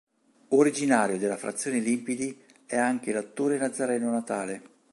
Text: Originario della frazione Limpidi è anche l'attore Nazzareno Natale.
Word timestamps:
Originario 0.47 1.19
della 1.19 1.37
frazione 1.37 1.77
Limpidi 1.77 2.35
è 2.65 2.75
anche 2.75 3.11
l'attore 3.13 3.59
Nazzareno 3.59 4.09
Natale. 4.09 4.63